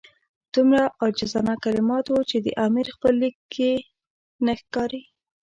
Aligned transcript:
دومره 0.53 0.83
عاجزانه 1.01 1.53
کلمات 1.63 2.05
وو 2.09 2.21
چې 2.29 2.37
د 2.45 2.47
امیر 2.65 2.87
خپل 2.95 3.13
لیک 3.21 3.53
نه 4.45 4.53
ښکاري. 4.61 5.01